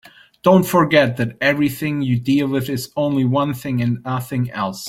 Don't 0.41 0.65
forget 0.65 1.17
that 1.17 1.37
everything 1.41 2.01
you 2.01 2.19
deal 2.19 2.47
with 2.47 2.69
is 2.69 2.91
only 2.97 3.23
one 3.23 3.53
thing 3.53 3.83
and 3.83 4.01
nothing 4.03 4.49
else. 4.49 4.79